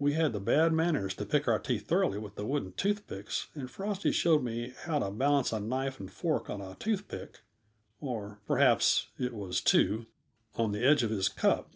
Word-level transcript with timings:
We 0.00 0.14
had 0.14 0.32
the 0.32 0.40
bad 0.40 0.72
manners 0.72 1.14
to 1.14 1.24
pick 1.24 1.46
our 1.46 1.60
teeth 1.60 1.86
thoroughly 1.86 2.18
with 2.18 2.34
the 2.34 2.44
wooden 2.44 2.72
toothpicks, 2.72 3.50
and 3.54 3.70
Frosty 3.70 4.10
showed 4.10 4.42
me 4.42 4.74
how 4.82 4.98
to 4.98 5.12
balance 5.12 5.52
a 5.52 5.60
knife 5.60 6.00
and 6.00 6.10
fork 6.10 6.50
on 6.50 6.60
a 6.60 6.74
toothpick 6.80 7.42
or, 8.00 8.40
perhaps, 8.48 9.10
it 9.16 9.32
was 9.32 9.60
two 9.60 10.06
on 10.56 10.72
the 10.72 10.84
edge 10.84 11.04
of 11.04 11.10
his 11.10 11.28
cup. 11.28 11.70